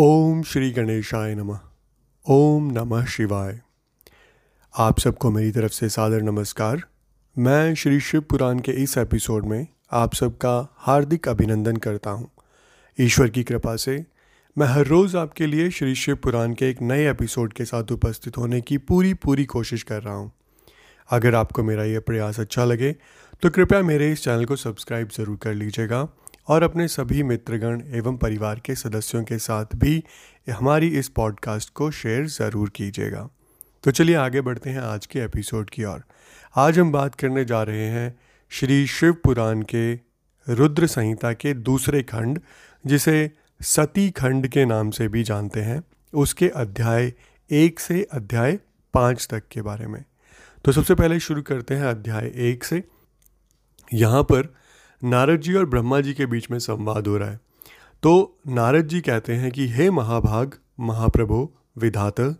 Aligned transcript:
ओम 0.00 0.42
श्री 0.42 0.70
गणेशाय 0.70 1.34
नमः। 1.34 1.58
ओम 2.26 2.64
नमः 2.72 3.04
शिवाय। 3.04 3.60
आप 4.74 4.98
सबको 4.98 5.30
मेरी 5.30 5.50
तरफ़ 5.50 5.72
से 5.72 5.88
सादर 5.88 6.22
नमस्कार। 6.22 6.82
मैं 7.36 7.74
श्री 7.74 8.00
शिव 8.00 8.20
पुराण 8.20 8.58
के 8.58 8.72
इस 8.72 8.98
एपिसोड 8.98 9.46
में 9.46 9.66
आप 9.92 10.14
सबका 10.14 10.74
हार्दिक 10.76 11.28
अभिनंदन 11.28 11.76
करता 11.76 12.10
हूँ। 12.10 12.30
ईश्वर 12.98 13.28
की 13.28 13.44
कृपा 13.44 13.76
से 13.76 14.04
मैं 14.56 14.66
हर 14.66 14.86
रोज़ 14.86 15.16
आपके 15.16 15.46
लिए 15.46 15.70
श्री 15.70 15.94
शिव 15.94 16.16
पुराण 16.16 16.54
के 16.54 16.70
एक 16.70 16.82
नए 16.82 17.10
एपिसोड 17.10 17.52
के 17.52 17.64
साथ 17.64 17.92
उपस्थित 17.92 18.38
होने 18.38 18.60
की 18.60 18.78
पूरी 18.78 19.14
पूरी 19.14 19.44
कोशिश 19.44 19.82
कर 19.82 20.02
रहा 20.02 20.14
हूँ। 20.14 20.32
अगर 21.10 21.34
आपको 21.34 21.62
मेरा 21.62 21.84
यह 21.84 22.00
प्रयास 22.00 22.40
अच्छा 22.40 22.64
लगे 22.64 22.92
तो 23.42 23.50
कृपया 23.50 23.82
मेरे 23.82 24.12
इस 24.12 24.24
चैनल 24.24 24.44
को 24.44 24.56
सब्सक्राइब 24.56 25.08
ज़रूर 25.08 25.36
कर 25.36 25.54
लीजिएगा। 25.54 26.08
और 26.48 26.62
अपने 26.62 26.86
सभी 26.88 27.22
मित्रगण 27.22 27.82
एवं 27.94 28.16
परिवार 28.16 28.60
के 28.64 28.74
सदस्यों 28.74 29.22
के 29.24 29.38
साथ 29.38 29.74
भी 29.74 30.02
हमारी 30.50 30.88
इस 30.88 31.08
पॉडकास्ट 31.08 31.70
को 31.70 31.90
शेयर 31.90 32.26
ज़रूर 32.26 32.68
कीजिएगा। 32.68 33.28
तो 33.84 33.90
चलिए 33.90 34.14
आगे 34.14 34.40
बढ़ते 34.40 34.70
हैं 34.70 34.80
आज 34.80 35.06
के 35.06 35.18
एपिसोड 35.18 35.70
की 35.70 35.84
ओर। 35.84 36.02
आज 36.56 36.78
हम 36.78 36.92
बात 36.92 37.14
करने 37.14 37.44
जा 37.44 37.62
रहे 37.62 37.86
हैं 37.86 38.18
श्री 38.52 38.86
शिव 38.86 39.12
पुराण 39.24 39.62
के 39.74 39.92
रुद्र 40.46 40.86
संहिता 40.86 41.32
के 41.32 41.54
दूसरे 41.54 42.02
खंड, 42.02 42.40
जिसे 42.84 43.30
सती 43.60 44.10
खंड 44.10 44.46
के 44.48 44.64
नाम 44.64 44.90
से 44.90 45.08
भी 45.08 45.22
जानते 45.22 45.60
हैं। 45.60 45.82
उसके 46.12 46.48
अध्याय 46.48 47.12
एक 47.50 47.80
से 47.80 48.02
अध्याय 48.12 48.58
पाँच 48.94 49.26
तक 49.30 49.42
के 49.50 49.62
बारे 49.62 49.86
में। 49.86 50.04
तो 50.64 50.72
सबसे 50.72 50.94
पहले 50.94 51.18
शुरू 51.20 51.42
करते 51.42 51.74
हैं 51.74 51.84
अध्याय 51.84 52.32
एक 52.48 52.64
से। 52.64 52.82
यहाँ 53.94 54.22
पर 54.22 54.54
नारद 55.04 55.40
जी 55.40 55.54
और 55.54 55.66
ब्रह्मा 55.66 56.00
जी 56.00 56.14
के 56.14 56.26
बीच 56.26 56.50
में 56.50 56.58
संवाद 56.58 57.06
हो 57.06 57.16
रहा 57.16 57.30
है। 57.30 57.40
तो 58.02 58.38
नारद 58.48 58.88
जी 58.88 59.00
कहते 59.00 59.32
हैं 59.32 59.50
कि, 59.50 59.68
हे 59.68 59.90
महाभाग, 59.90 60.54
महाप्रभु, 60.80 61.50
विधात, 61.78 62.36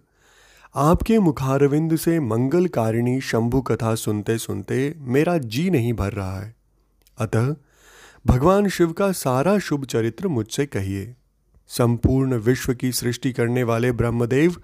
आपके 0.75 1.19
मुखारविंद 1.19 1.97
से 1.97 2.21
मंगल 2.21 2.67
कारिणी 2.67 3.21
शंभु 3.21 3.61
कथा 3.61 3.95
सुनते 3.95 4.39
सुनते 4.39 4.95
मेरा 4.99 5.39
जी 5.39 5.71
नहीं 5.71 5.93
भर 5.93 6.13
रहा 6.13 6.41
है। 6.41 6.57
अतः 7.19 7.57
भगवान 8.27 8.69
शिव 8.69 8.93
का 8.93 9.13
सारा 9.13 9.59
शुभ 9.59 9.85
चरित्र 9.85 10.29
मुझसे 10.29 10.67
कहिए। 10.67 11.15
संपूर्ण 11.69 12.35
विश्व 12.35 12.75
की 12.75 12.93
सृष्टि 12.93 13.33
करने 13.33 13.63
वाले 13.63 13.93
ब्रह्मदेव, 13.93 14.57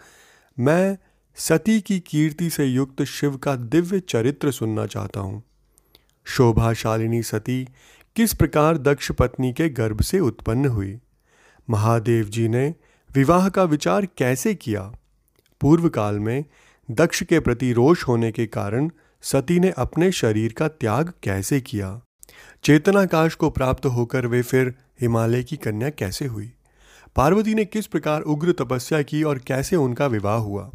मैं 0.59 0.99
सती 1.37 1.81
की 1.81 2.01
कीर्ति 2.01 2.51
से 2.51 2.65
युक्त 2.65 3.03
शिव 3.03 3.37
का 3.37 3.57
दिव्य 3.57 4.01
चरित्र 4.01 4.51
सुनना 4.51 4.87
चाहता 4.87 5.21
हूँ। 5.21 5.43
शोभाशालिनी 6.25 7.23
सती 7.23 7.69
किस 8.17 8.35
प्रकार 8.35 8.79
दक्ष 8.79 9.13
पत्नी 9.13 9.53
के 9.53 9.69
गर्भ 9.69 10.01
से 10.01 10.21
उत्पन्न 10.21 10.67
हुई? 10.67 11.01
महादेव 11.71 12.25
जी 12.25 12.49
ने 12.49 12.75
विवाह 13.15 13.49
का 13.49 13.65
विचार 13.65 14.07
कैसे 14.07 14.55
किया? 14.55 14.93
पूर्व 15.61 15.89
काल 15.89 16.19
में 16.19 16.45
दक्ष 16.91 17.23
के 17.23 17.41
प्रति 17.41 17.73
रोष 17.73 18.03
होने 18.03 18.33
के 18.33 18.47
कारण 18.47 18.91
सती 19.23 19.61
ने 19.61 19.71
अपने 19.71 20.13
शरीर 20.13 20.53
का 20.53 20.69
त्याग 20.69 21.13
कैसे 21.23 21.61
किया? 21.61 22.01
चेतनाकाश 22.65 23.35
को 23.35 23.51
प्राप्त 23.51 23.87
होकर 23.87 24.27
वे 24.27 24.43
फिर 24.43 24.75
हिमालय 25.01 25.43
की 25.43 25.57
कन्या 25.57 25.91
कैसे 25.91 26.27
हुई? 26.27 26.53
पार्वती 27.17 27.55
ने 27.55 27.65
किस 27.65 27.87
प्रकार 27.87 28.21
उग्र 28.21 28.53
तपस्या 28.53 29.03
की 29.03 29.23
और 29.23 29.39
कैसे 29.39 29.77
उनका 29.77 30.07
विवाह 30.07 30.37
हुआ? 30.37 30.71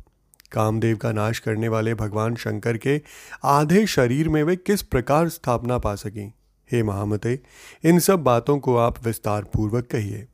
कामदेव 0.52 0.98
का 0.98 1.12
नाश 1.12 1.40
करने 1.40 1.68
वाले 1.68 1.94
भगवान 1.94 2.36
शंकर 2.36 2.78
के 2.78 3.02
आधे 3.44 3.86
शरीर 3.86 4.30
में 4.30 4.44
वे 4.44 4.56
किस 4.56 4.82
प्रकार 4.82 5.30
स्थापना 5.30 5.78
पा 5.78 5.96
सकें? 5.96 6.32
हे 6.72 6.84
महामते, 6.84 7.40
इन 7.84 8.00
सब 8.00 8.20
बातों 8.20 8.60
को 8.60 8.78
आप 8.78 9.06
विस्तार 9.06 9.44
पूर्वक 9.44 9.88
कहिए। 9.88 10.28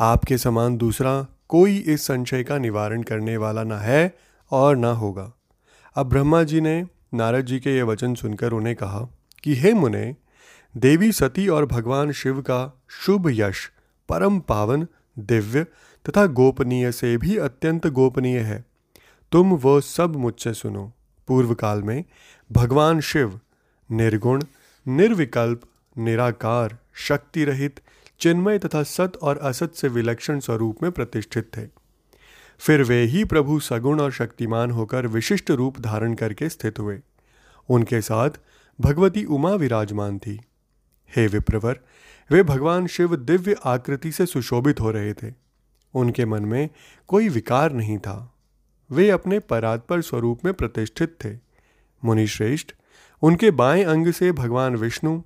आपके 0.00 0.38
समान 0.38 0.76
दूसरा 0.76 1.26
कोई 1.48 1.78
इस 1.78 2.02
संशय 2.02 2.44
का 2.44 2.58
निवारण 2.58 3.02
करने 3.02 3.36
वाला 3.36 3.62
ना 3.62 3.78
है 3.78 4.16
और 4.50 4.76
ना 4.76 4.92
होगा। 4.92 5.32
अब 5.94 6.06
ब्रह्मा 6.06 6.42
जी 6.42 6.60
ने 6.60 6.86
नारद 7.14 7.46
जी 7.46 7.60
के 7.60 7.70
ये 7.70 7.82
वचन 7.82 8.14
सुनकर 8.14 8.52
उन्हें 8.52 8.76
कहा 8.76 9.08
कि, 9.44 9.54
हे 9.54 9.74
मुने, 9.74 10.16
देवी 10.76 11.12
सती 11.12 11.48
और 11.48 11.66
भगवान 11.66 12.12
शिव 12.12 12.40
का 12.40 12.82
शुभ 12.88 13.26
यश, 13.30 13.70
परम 14.08 14.38
पावन, 14.38 14.86
दिव्य 15.18 15.64
तथा 16.08 16.26
गोपनीय 16.26 16.92
से 16.92 17.16
भी 17.16 17.36
अत्यंत 17.36 17.86
गोपनीय 17.86 18.38
है। 18.38 18.65
तुम 19.32 19.50
वो 19.50 19.80
सब 19.80 20.16
मुझसे 20.16 20.54
सुनो। 20.54 20.92
पूर्व 21.28 21.54
काल 21.54 21.82
में 21.82 22.04
भगवान 22.52 23.00
शिव 23.00 23.40
निर्गुण, 23.90 24.44
निर्विकल्प, 24.88 25.60
निराकार 25.98 26.78
शक्ति 26.94 27.44
रहित 27.44 27.80
चिन्मय 28.20 28.58
तथा 28.58 28.82
सत 28.82 29.12
और 29.22 29.38
असत 29.38 29.72
से 29.74 29.88
विलक्षण 29.88 30.40
स्वरूप 30.40 30.82
में 30.82 30.92
प्रतिष्ठित 30.92 31.50
थे। 31.56 31.68
फिर 32.58 32.82
वे 32.82 33.02
ही 33.02 33.24
प्रभु 33.24 33.60
सगुण 33.60 34.00
और 34.00 34.12
शक्तिमान 34.12 34.70
होकर 34.70 35.06
विशिष्ट 35.06 35.50
रूप 35.50 35.80
धारण 35.80 36.14
करके 36.14 36.48
स्थित 36.48 36.78
हुए। 36.78 37.00
उनके 37.68 38.00
साथ 38.00 38.30
भगवती 38.80 39.24
उमा 39.24 39.50
विराजमान 39.50 40.18
थी। 40.18 40.40
हे 41.16 41.26
विप्रवर, 41.26 41.80
वे 42.30 42.42
भगवान 42.42 42.86
शिव 42.86 43.16
दिव्य 43.16 43.56
आकृति 43.64 44.12
से 44.12 44.26
सुशोभित 44.26 44.80
हो 44.80 44.90
रहे 44.90 45.14
थे। 45.14 45.34
उनके 45.94 46.24
मन 46.24 46.44
में 46.44 46.70
कोई 47.08 47.28
विकार 47.28 47.72
नहीं 47.72 47.98
था। 47.98 48.32
वे 48.90 49.10
अपने 49.10 49.38
परात्पर 49.38 50.00
स्वरूप 50.00 50.44
में 50.44 50.54
प्रतिष्ठित 50.54 51.16
थे। 51.24 51.38
मुनिश्रेष्ठ, 52.04 52.72
उनके 53.22 53.50
बाएँ 53.50 53.84
अंग 53.84 54.12
से 54.12 54.32
भगवान 54.32 54.76
विष्णु, 54.76 55.22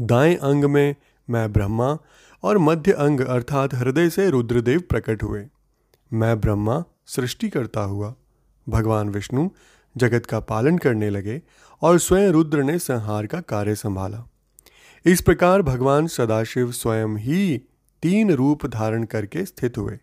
दाएँ 0.00 0.36
अंग 0.36 0.64
में 0.64 0.94
मैं 1.30 1.52
ब्रह्मा 1.52 1.98
और 2.42 2.58
मध्य 2.58 2.92
अंग 2.92 3.20
अर्थात 3.20 3.74
हृदय 3.74 4.10
से 4.10 4.30
रुद्रदेव 4.30 4.80
प्रकट 4.80 5.22
हुए। 5.22 5.46
मैं 6.12 6.40
ब्रह्मा 6.40 6.84
सृष्टि 7.06 7.48
करता 7.48 7.80
हुआ, 7.80 8.14
भगवान 8.68 9.08
विष्णु 9.08 9.50
जगत 9.96 10.26
का 10.26 10.40
पालन 10.40 10.78
करने 10.78 11.10
लगे 11.10 11.42
और 11.82 11.98
स्वयं 11.98 12.28
रुद्र 12.28 12.62
ने 12.62 12.78
संहार 12.78 13.26
का 13.26 13.40
कार्य 13.40 13.74
संभाला। 13.74 14.24
इस 15.04 15.20
प्रकार 15.20 15.62
भगवान 15.62 16.06
सदाशिव 16.06 16.72
स्वयं 16.72 17.16
ही 17.16 17.62
तीन 18.02 18.32
रूप 18.32 18.66
धारण 18.66 19.04
करके 19.04 19.44
स्थित 19.44 19.78
हुए। 19.78 19.98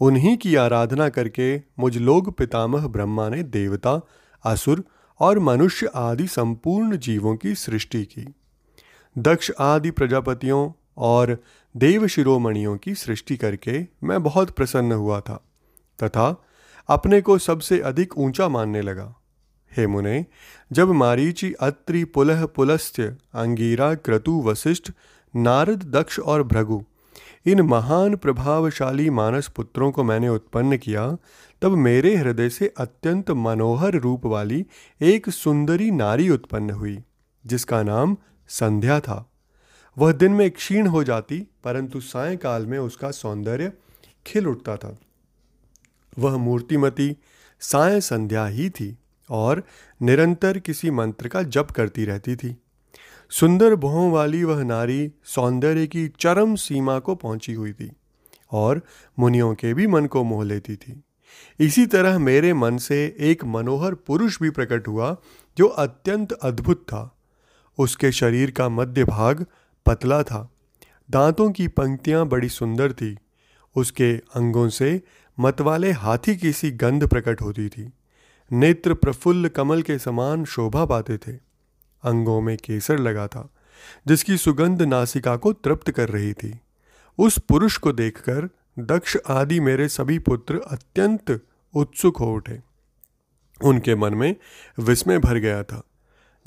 उन्हीं 0.00 0.36
की 0.36 0.54
आराधना 0.54 1.08
करके 1.08 1.62
मुझ 1.78 1.96
लोग 1.96 2.32
पितामह 2.32 2.86
ब्रह्मा 2.86 3.28
ने 3.28 3.42
देवता, 3.42 4.00
असुर 4.44 4.84
और 5.20 5.38
मनुष्य 5.38 5.90
आदि 5.94 6.26
संपूर्ण 6.26 6.96
जीवों 6.96 7.36
की 7.36 7.54
सृष्टि 7.54 8.04
की। 8.04 8.34
दक्ष 9.18 9.50
आदि 9.58 9.90
प्रजापतियों 9.90 10.72
और 10.96 11.36
देव 11.76 12.06
शिरोमणियों 12.06 12.76
की 12.76 12.94
सृष्टि 12.94 13.36
करके 13.36 13.80
मैं 14.04 14.22
बहुत 14.22 14.50
प्रसन्न 14.50 14.92
हुआ 14.92 15.20
था, 15.20 15.44
तथा 16.02 16.44
अपने 16.88 17.20
को 17.20 17.38
सबसे 17.38 17.80
अधिक 17.80 18.18
ऊँचा 18.18 18.48
मानने 18.48 18.82
लगा। 18.82 19.14
हे 19.72 19.86
मुने, 19.86 20.24
जब 20.72 20.88
मारीची 20.88 21.52
अत्रि 21.52 22.04
पुलह 22.04 22.46
पुलस्त्य 22.46 23.16
अंगीरा 23.34 23.94
क्रतु 23.94 24.40
वशिष्ठ 24.42 24.90
नारद 25.36 25.82
दक्ष 25.82 26.18
और 26.18 26.42
भृगु 26.42 26.84
इन 27.46 27.60
महान 27.60 28.16
प्रभावशाली 28.16 29.10
मानस 29.10 29.48
पुत्रों 29.48 29.92
को 29.92 30.04
मैंने 30.04 30.28
उत्पन्न 30.28 30.76
किया, 30.76 31.16
तब 31.62 31.70
मेरे 31.70 32.16
हृदय 32.16 32.48
से 32.48 32.74
अत्यंत 32.78 33.30
मनोहर 33.30 33.94
रूप 33.94 34.26
वाली 34.26 34.66
एक 35.00 35.30
सुंदरी 35.30 35.90
नारी 35.90 36.30
उत्पन्न 36.30 36.70
हुई, 36.70 36.98
जिसका 37.46 37.82
नाम 37.82 38.16
संध्या 38.48 39.00
था। 39.00 39.30
वह 39.98 40.12
दिन 40.12 40.32
में 40.32 40.50
क्षीण 40.50 40.86
हो 40.86 41.04
जाती, 41.04 41.46
परंतु 41.64 42.00
सायकाल 42.00 42.66
में 42.66 42.78
उसका 42.78 43.10
सौंदर्य 43.10 43.72
खिल 44.26 44.46
उठता 44.46 44.76
था। 44.76 44.98
वह 46.18 46.36
मूर्तिमती 46.36 47.16
साय 47.60 48.00
संध्या 48.00 48.46
ही 48.46 48.70
थी 48.70 48.98
और 49.30 49.62
निरंतर 50.02 50.58
किसी 50.58 50.90
मंत्र 50.90 51.28
का 51.28 51.42
जप 51.42 51.70
करती 51.70 52.04
रहती 52.04 52.36
थी। 52.36 52.56
सुंदर 53.30 53.74
भों 53.74 54.12
वाली 54.12 54.44
वह 54.44 54.64
नारी 54.64 55.12
सौंदर्य 55.24 55.86
की 55.86 56.08
चरम 56.08 56.54
सीमा 56.54 56.98
को 56.98 57.14
पहुँची 57.14 57.52
हुई 57.52 57.72
थी 57.72 57.92
और 58.52 58.82
मुनियों 59.18 59.54
के 59.54 59.74
भी 59.74 59.86
मन 59.86 60.06
को 60.06 60.24
मोह 60.24 60.44
लेती 60.44 60.76
थी। 60.76 61.02
इसी 61.60 61.86
तरह 61.86 62.18
मेरे 62.18 62.54
मन 62.54 62.76
से 62.76 63.16
एक 63.20 63.44
मनोहर 63.44 63.94
पुरुष 63.94 64.42
भी 64.42 64.50
प्रकट 64.50 64.88
हुआ 64.88 65.16
जो 65.58 65.66
अत्यंत 65.66 66.32
अद्भुत 66.32 66.82
था। 66.82 67.18
उसके 67.78 68.12
शरीर 68.12 68.50
का 68.50 68.68
मध्य 68.68 69.04
भाग 69.04 69.46
पतला 69.86 70.22
था। 70.22 70.50
दांतों 71.10 71.50
की 71.50 71.68
पंक्तियाँ 71.68 72.26
बड़ी 72.26 72.48
सुंदर 72.48 72.92
थी। 72.92 73.18
उसके 73.76 74.12
अंगों 74.12 74.68
से 74.68 75.02
मतवाले 75.40 75.90
हाथी 75.92 76.36
की 76.36 76.52
सी 76.52 76.70
गंध 76.70 77.06
प्रकट 77.06 77.42
होती 77.42 77.68
थी। 77.68 77.92
नेत्र 78.52 78.94
प्रफुल्ल 78.94 79.48
कमल 79.48 79.82
के 79.82 79.98
समान 79.98 80.44
शोभा 80.44 80.84
पाते 80.84 81.18
थे। 81.18 81.45
अंगों 82.04 82.40
में 82.40 82.56
केसर 82.56 82.98
लगा 82.98 83.26
था, 83.26 83.48
जिसकी 84.06 84.36
सुगंध 84.36 84.82
नासिका 84.82 85.36
को 85.36 85.52
तृप्त 85.52 85.90
कर 85.90 86.08
रही 86.08 86.32
थी। 86.32 86.60
उस 87.18 87.38
पुरुष 87.38 87.76
को 87.76 87.92
देखकर 87.92 88.48
दक्ष 88.78 89.16
आदि 89.28 89.60
मेरे 89.60 89.88
सभी 89.88 90.18
पुत्र 90.18 90.60
अत्यंत 90.70 91.40
उत्सुक 91.74 92.16
हो 92.16 92.34
उठे। 92.34 92.60
उनके 93.64 93.94
मन 93.94 94.14
में 94.14 94.36
विस्मय 94.78 95.18
भर 95.18 95.38
गया 95.38 95.62
था। 95.62 95.82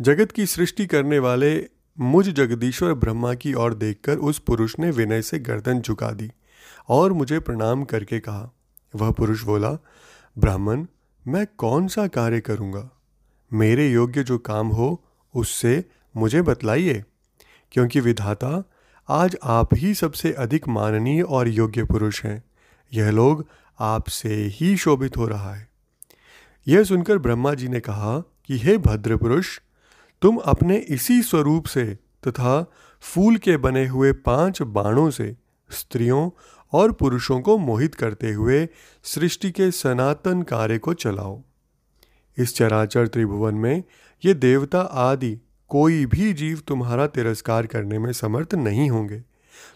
जगत 0.02 0.32
की 0.32 0.46
सृष्टि 0.46 0.86
करने 0.86 1.20
वाले 1.20 1.68
मुझ 2.00 2.30
जगदीश्वर 2.30 2.94
ब्रह्मा 2.94 3.34
की 3.34 3.54
ओर 3.54 3.74
देखकर 3.74 4.18
उस 4.18 4.40
पुरुष 4.40 4.80
ने 4.80 4.92
विनय 4.92 5.22
से 5.22 5.40
गर्दन 5.40 5.82
झुका 5.82 6.12
दी 6.12 6.32
और 6.90 7.14
मुझे 7.14 7.40
प्रणाम 7.40 7.84
करके 7.84 8.20
कहा। 8.20 8.52
वह 8.96 9.12
पुरुष 9.12 9.44
बोला, 9.44 9.72
ब्राह्मण, 10.38 10.86
मैं 11.28 11.48
कौन 11.58 11.88
सा 11.88 12.08
कार्य 12.08 12.42
करूँगा? 12.42 12.90
मेरे 13.54 13.92
योग्य 13.92 14.24
जो 14.24 14.38
काम 14.38 14.68
हो 14.68 15.04
उससे 15.36 15.86
मुझे 16.18 16.42
बतलाइए, 16.42 17.04
क्योंकि 17.72 18.00
विधाता 18.00 18.70
आज 19.10 19.38
आप 19.44 19.74
ही 19.74 19.94
सबसे 19.94 20.34
अधिक 20.34 20.68
माननीय 20.68 21.22
और 21.22 21.48
योग्य 21.48 21.84
पुरुष 21.84 22.26
हैं। 22.26 22.44
यह 22.94 23.10
लोग 23.10 23.46
आपसे 23.80 24.36
ही 24.36 24.78
शोभित 24.78 25.18
हो 25.18 25.28
रहा 25.28 25.56
है। 25.56 25.70
यह 26.68 26.84
सुनकर 26.84 27.18
ब्रह्मा 27.18 27.54
जी 27.54 27.68
ने 27.68 27.80
कहा 27.80 28.20
कि, 28.20 28.58
हे 28.58 28.78
भद्र 28.78 29.18
पुरुष, 29.18 29.60
तुम 30.22 30.38
अपने 30.38 30.78
इसी 30.78 31.22
स्वरूप 31.22 31.66
से 31.66 31.86
तथा 32.28 32.72
फूल 33.02 33.38
के 33.38 33.58
बने 33.58 33.88
हुए 33.88 34.12
पाँच 34.12 34.62
बाणों 34.62 35.10
से 35.10 35.36
स्त्रियों 35.72 36.30
और 36.74 36.92
पुरुषों 36.92 37.42
को 37.42 37.58
मोहित 37.58 37.96
करते 37.96 38.32
हुए 38.32 38.68
सृष्टि 39.04 39.52
के 39.52 39.72
सनातन 39.72 40.42
कार्य 40.42 40.78
को 40.78 40.94
चलाओ। 40.94 41.42
इस 42.38 42.56
चराचर 42.56 43.08
त्रिभुवन 43.08 43.56
में 43.56 43.84
ये 44.26 44.34
देवता 44.34 44.82
आदि 44.82 45.38
कोई 45.68 46.06
भी 46.06 46.34
जीव 46.34 46.62
तुम्हारा 46.68 47.08
तिरस्कार 47.08 47.66
करने 47.66 48.00
में 48.00 48.14
समर्थ 48.14 48.56
नहीं 48.56 48.90
होंगे। 48.90 49.24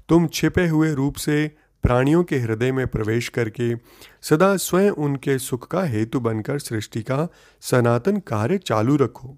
तुम 0.09 0.27
छिपे 0.27 0.67
हुए 0.67 0.93
रूप 0.93 1.15
से 1.15 1.51
प्राणियों 1.83 2.23
के 2.23 2.39
हृदय 2.39 2.71
में 2.71 2.87
प्रवेश 2.87 3.29
करके 3.29 3.75
सदा 4.21 4.57
स्वयं 4.57 4.91
उनके 4.91 5.37
सुख 5.39 5.67
का 5.67 5.83
हेतु 5.83 6.19
बनकर 6.19 6.59
सृष्टि 6.59 7.01
का 7.03 7.27
सनातन 7.61 8.17
कार्य 8.17 8.57
चालू 8.57 8.95
रखो। 8.95 9.37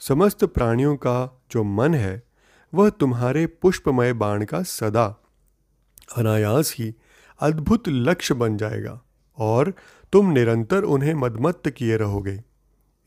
समस्त 0.00 0.44
प्राणियों 0.44 0.96
का 0.96 1.42
जो 1.50 1.64
मन 1.64 1.94
है, 1.94 2.22
वह 2.74 2.90
तुम्हारे 2.90 3.46
पुष्पमय 3.46 4.12
बाण 4.12 4.44
का 4.44 4.62
सदा 4.62 5.06
अनायास 6.16 6.74
ही 6.78 6.94
अद्भुत 7.40 7.88
लक्ष्य 7.88 8.34
बन 8.34 8.56
जाएगा 8.56 9.00
और 9.38 9.74
तुम 10.12 10.30
निरंतर 10.30 10.82
उन्हें 10.82 11.14
मदमत्त 11.14 11.70
किए 11.70 11.96
रहोगे। 11.96 12.53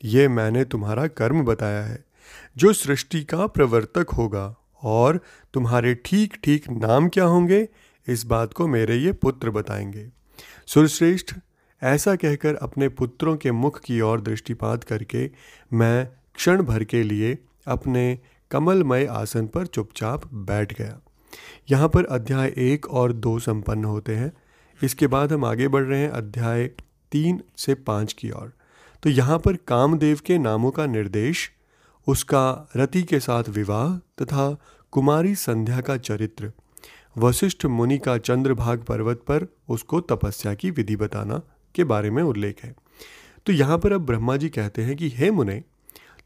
ये 0.04 0.28
मैंने 0.28 0.64
तुम्हारा 0.64 1.06
कर्म 1.06 1.42
बताया 1.42 1.84
है, 1.84 2.04
जो 2.56 2.72
सृष्टि 2.72 3.24
का 3.24 3.46
प्रवर्तक 3.46 4.06
होगा, 4.10 4.56
और 4.82 5.20
तुम्हारे 5.54 5.94
ठीक 5.94 6.36
ठीक 6.44 6.70
नाम 6.70 7.08
क्या 7.08 7.24
होंगे? 7.24 7.68
इस 8.08 8.26
बात 8.26 8.52
को 8.52 8.66
मेरे 8.66 8.96
ये 8.96 9.12
पुत्र 9.12 9.50
बताएँगे। 9.50 10.08
सुरश्रेष्ठ, 10.66 11.34
ऐसा 11.82 12.16
कहकर 12.16 12.54
अपने 12.54 12.88
पुत्रों 12.88 13.36
के 13.36 13.52
मुख 13.52 13.80
की 13.80 14.00
ओर 14.00 14.20
दृष्टिपात 14.20 14.84
करके 14.84 15.30
मैं 15.72 16.08
क्षण 16.34 16.62
भर 16.62 16.84
के 16.84 17.02
लिए 17.02 17.38
अपने 17.66 18.18
कमलमय 18.50 19.06
आसन 19.06 19.46
पर 19.46 19.66
चुपचाप 19.66 20.34
बैठ 20.34 20.78
गया। 20.78 21.00
यहाँ 21.70 21.88
पर 21.88 22.04
अध्याय 22.04 22.54
एक 22.56 22.86
और 22.86 23.12
दो 23.12 23.38
संपन्न 23.38 23.84
होते 23.84 24.16
हैं। 24.16 24.32
इसके 24.82 25.06
बाद 25.06 25.32
हम 25.32 25.44
आगे 25.44 25.68
बढ़ 25.68 25.82
रहे 25.82 26.00
हैं 26.00 26.08
अध्याय 26.08 26.66
तीन 27.12 27.42
से 27.56 27.74
पाँच 27.74 28.12
की 28.12 28.30
ओर। 28.30 28.52
तो 29.02 29.10
यहाँ 29.10 29.38
पर 29.38 29.56
कामदेव 29.56 30.20
के 30.26 30.38
नामों 30.38 30.70
का 30.70 30.86
निर्देश, 30.86 31.50
उसका 32.06 32.68
रति 32.76 33.02
के 33.02 33.20
साथ 33.20 33.44
विवाह 33.48 33.96
तथा 33.96 34.58
कुमारी 34.90 35.34
संध्या 35.34 35.80
का 35.80 35.96
चरित्र, 35.96 36.52
वशिष्ठ 37.18 37.66
मुनि 37.66 37.98
का 37.98 38.18
चंद्रभाग 38.18 38.82
पर्वत 38.82 39.16
पर 39.16 39.46
उसको 39.68 40.00
तपस्या 40.00 40.54
की 40.54 40.70
विधि 40.70 40.96
बताना 40.96 41.42
के 41.74 41.84
बारे 41.84 42.10
में 42.10 42.22
उल्लेख 42.22 42.64
है। 42.64 42.74
तो 43.46 43.52
यहाँ 43.52 43.78
पर 43.78 43.92
अब 43.92 44.00
ब्रह्मा 44.00 44.36
जी 44.36 44.48
कहते 44.48 44.82
हैं 44.82 44.96
कि, 44.96 45.08
हे 45.08 45.30
मुने, 45.30 45.62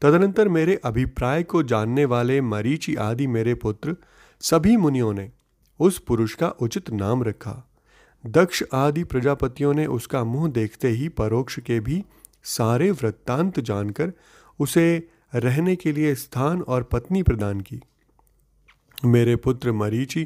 तदनंतर 0.01 0.47
मेरे 0.47 0.79
अभिप्राय 0.83 1.43
को 1.43 1.63
जानने 1.63 2.05
वाले 2.05 2.41
मरीचि 2.41 2.95
आदि 2.95 3.27
मेरे 3.27 3.53
पुत्र, 3.55 3.95
सभी 4.39 4.77
मुनियों 4.77 5.13
ने 5.13 5.31
उस 5.79 5.99
पुरुष 5.99 6.33
का 6.33 6.49
उचित 6.49 6.89
नाम 6.89 7.23
रखा। 7.23 7.69
दक्ष 8.25 8.63
आदि 8.73 9.03
प्रजापतियों 9.03 9.73
ने 9.73 9.85
उसका 9.85 10.23
मुँह 10.23 10.51
देखते 10.51 10.87
ही 10.87 11.09
परोक्ष 11.09 11.59
के 11.59 11.79
भी 11.79 12.03
सारे 12.45 12.89
वृत्तांत 12.91 13.59
जानकर 13.59 14.11
उसे 14.59 15.07
रहने 15.35 15.75
के 15.75 15.91
लिए 15.91 16.15
स्थान 16.15 16.61
और 16.61 16.83
पत्नी 16.83 17.23
प्रदान 17.23 17.61
की। 17.61 17.79
मेरे 19.05 19.35
पुत्र 19.35 19.71
मरीचि 19.71 20.25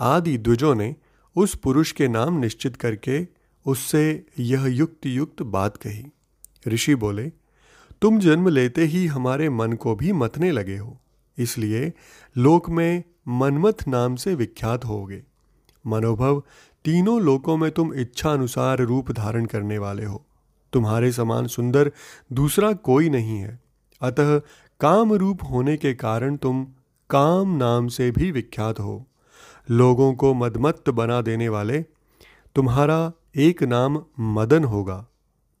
आदि 0.00 0.36
द्विजों 0.38 0.74
ने 0.74 0.94
उस 1.36 1.54
पुरुष 1.54 1.92
के 1.92 2.08
नाम 2.08 2.38
निश्चित 2.38 2.76
करके 2.76 3.26
उससे 3.66 4.26
यह 4.38 4.66
युक्त 4.66 5.06
युक्त 5.06 5.42
बात 5.42 5.76
कही। 5.76 6.04
ऋषि 6.68 6.94
बोले, 6.94 7.28
तुम 8.02 8.18
जन्म 8.18 8.48
लेते 8.48 8.84
ही 8.84 9.06
हमारे 9.06 9.48
मन 9.50 9.72
को 9.72 9.94
भी 9.94 10.12
मतने 10.12 10.50
लगे 10.50 10.76
हो, 10.76 10.98
इसलिए 11.38 11.92
लोक 12.36 12.68
में 12.70 13.02
मनमथ 13.28 13.86
नाम 13.88 14.16
से 14.16 14.34
विख्यात 14.34 14.84
होगे। 14.84 15.22
मनोभव 15.84 16.42
तीनों 16.84 17.20
लोकों 17.22 17.56
में 17.56 17.70
तुम 17.70 17.92
इच्छा 17.94 18.32
अनुसार 18.32 18.80
रूप 18.80 19.10
धारण 19.12 19.46
करने 19.46 19.78
वाले 19.78 20.04
हो। 20.04 20.24
तुम्हारे 20.72 21.12
समान 21.12 21.46
सुंदर 21.46 21.90
दूसरा 22.32 22.72
कोई 22.72 23.08
नहीं 23.08 23.38
है। 23.38 23.58
अतः 24.02 24.38
काम 24.80 25.12
रूप 25.12 25.44
होने 25.50 25.76
के 25.76 25.94
कारण 25.94 26.36
तुम 26.36 26.64
काम 27.10 27.56
नाम 27.56 27.88
से 27.88 28.10
भी 28.10 28.30
विख्यात 28.30 28.80
हो। 28.80 29.04
लोगों 29.70 30.14
को 30.14 30.34
मदमत्त 30.34 30.90
बना 30.90 31.20
देने 31.20 31.48
वाले, 31.48 31.82
तुम्हारा 32.54 33.12
एक 33.36 33.62
नाम 33.62 34.04
मदन 34.20 34.64
होगा। 34.64 35.06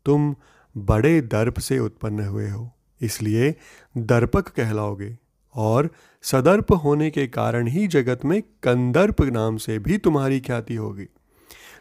तुम 0.06 0.34
बड़े 0.76 1.20
दर्प 1.20 1.58
से 1.58 1.78
उत्पन्न 1.78 2.24
हुए 2.24 2.48
हो, 2.48 2.70
इसलिए 3.00 3.54
दर्पक 3.96 4.48
कहलाओगे। 4.48 5.16
और 5.54 5.88
सदर्प 6.22 6.72
होने 6.72 7.10
के 7.10 7.26
कारण 7.26 7.66
ही 7.66 7.86
जगत 7.86 8.24
में 8.24 8.42
कंदर्प 8.62 9.22
नाम 9.22 9.56
से 9.56 9.78
भी 9.78 9.98
तुम्हारी 9.98 10.40
ख्याति 10.40 10.74
होगी। 10.74 11.06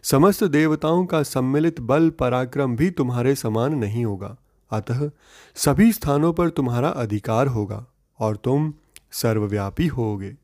समस्त 0.06 0.44
देवताओं 0.44 1.06
का 1.06 1.24
सम्मिलित 1.24 1.80
बल 1.80 2.10
पराक्रम 2.10 2.76
भी 2.76 2.92
तुम्हारे 2.92 3.36
समान 3.36 3.76
नहीं 3.76 4.06
होगा। 4.06 4.38
अतः 4.72 5.12
सभी 5.56 5.94
स्थानों 5.94 6.34
पर 6.34 6.50
तुम्हारा 6.50 6.90
अधिकार 6.90 7.48
होगा 7.48 7.86
और 8.20 8.38
तुम 8.38 8.74
सर्वव्यापी 9.12 9.88
होगे। 9.88 10.36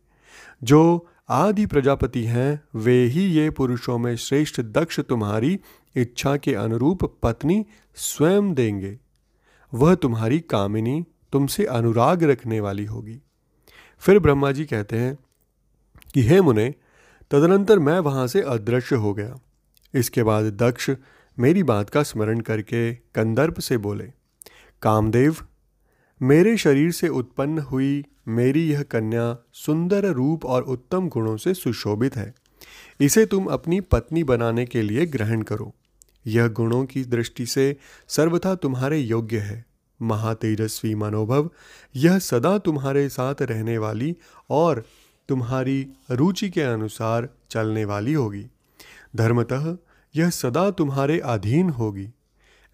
जो 0.63 1.07
आदि 1.29 1.65
प्रजापति 1.65 2.23
हैं, 2.23 2.61
वे 2.75 3.05
ही 3.05 3.21
ये 3.21 3.49
पुरुषों 3.49 3.97
में 3.97 4.15
श्रेष्ठ 4.15 4.61
दक्ष 4.61 4.99
तुम्हारी 4.99 5.59
इच्छा 5.95 6.37
के 6.37 6.55
अनुरूप 6.55 7.19
पत्नी 7.23 7.65
स्वयं 7.95 8.53
देंगे। 8.53 8.99
वह 9.73 9.95
तुम्हारी 9.95 10.39
कामिनी 10.39 11.05
तुमसे 11.33 11.65
अनुराग 11.65 12.23
रखने 12.23 12.59
वाली 12.59 12.85
होगी। 12.85 13.19
फिर 13.99 14.19
ब्रह्मा 14.19 14.51
जी 14.51 14.65
कहते 14.65 14.97
हैं 14.97 15.17
कि, 16.13 16.21
हे 16.21 16.41
मुने, 16.41 16.75
तदनंतर 17.31 17.79
मैं 17.79 17.99
वहाँ 17.99 18.27
से 18.27 18.41
अदृश्य 18.41 18.95
हो 18.95 19.13
गया। 19.13 19.39
इसके 19.93 20.23
बाद 20.23 20.43
दक्ष 20.43 20.89
मेरी 21.39 21.63
बात 21.63 21.89
का 21.89 22.03
स्मरण 22.03 22.39
करके 22.39 22.93
कंदर्प 22.93 23.59
से 23.59 23.77
बोले, 23.77 24.11
कामदेव, 24.81 25.35
मेरे 26.21 26.57
शरीर 26.57 26.91
से 26.91 27.07
उत्पन्न 27.07 27.59
हुई 27.59 28.05
मेरी 28.27 28.71
यह 28.71 28.83
कन्या 28.83 29.37
सुंदर 29.53 30.05
रूप 30.05 30.45
और 30.45 30.61
उत्तम 30.61 31.09
गुणों 31.09 31.37
से 31.37 31.53
सुशोभित 31.53 32.15
है। 32.15 32.33
इसे 32.99 33.25
तुम 33.25 33.45
अपनी 33.45 33.81
पत्नी 33.81 34.23
बनाने 34.23 34.65
के 34.65 34.81
लिए 34.81 35.05
ग्रहण 35.05 35.41
करो। 35.41 35.75
यह 36.27 36.47
गुणों 36.47 36.85
की 36.85 37.03
दृष्टि 37.03 37.45
से 37.45 37.77
सर्वथा 38.07 38.55
तुम्हारे 38.55 38.99
योग्य 38.99 39.37
है। 39.37 39.65
महातेजस्वी 40.01 40.95
मनोभव, 40.95 41.49
यह 41.95 42.19
सदा 42.19 42.57
तुम्हारे 42.57 43.09
साथ 43.09 43.35
रहने 43.41 43.77
वाली 43.77 44.15
और 44.49 44.85
तुम्हारी 45.27 45.87
रुचि 46.11 46.49
के 46.49 46.61
अनुसार 46.61 47.29
चलने 47.49 47.85
वाली 47.85 48.13
होगी। 48.13 48.47
धर्मतः 49.15 49.77
यह 50.15 50.29
सदा 50.29 50.71
तुम्हारे 50.71 51.19
अधीन 51.19 51.69
होगी। 51.69 52.09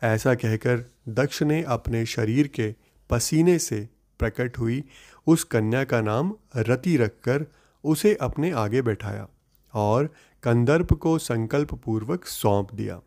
ऐसा 0.04 0.36
कहकर 0.36 0.92
दक्ष 1.10 1.44
ने 1.44 1.64
अपने 1.64 2.06
शरीर 2.06 2.48
के 2.48 2.76
पसीने 3.10 3.60
से 3.60 3.90
प्रकट 4.20 4.58
हुई। 4.58 4.84
उस 5.28 5.44
कन्या 5.44 5.84
का 5.84 6.02
नाम 6.02 6.36
रति 6.56 6.98
रखकर 6.98 7.46
उसे 7.84 8.14
अपने 8.16 8.52
आगे 8.52 8.82
बैठाया 8.82 9.28
और 9.74 10.14
कंदर्प 10.44 10.94
को 10.94 11.18
संकल्प 11.18 11.74
पूर्वक 11.74 12.26
सौंप 12.26 12.74
दिया। 12.74 13.02